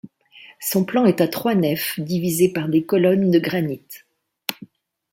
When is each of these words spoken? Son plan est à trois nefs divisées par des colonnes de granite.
Son 0.59 0.83
plan 0.83 1.05
est 1.05 1.21
à 1.21 1.27
trois 1.27 1.53
nefs 1.53 1.99
divisées 1.99 2.51
par 2.51 2.69
des 2.69 2.81
colonnes 2.83 3.29
de 3.29 3.37
granite. 3.37 4.03